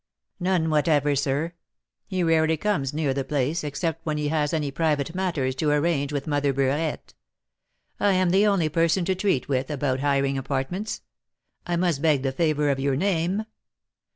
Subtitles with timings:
[0.39, 1.53] "None whatever, sir.
[2.07, 6.11] He rarely comes near the place, except when he has any private matters to arrange
[6.11, 7.13] with Mother Burette.
[7.99, 11.01] I am the only person to treat with about hiring apartments.
[11.67, 13.45] I must beg the favour of your name."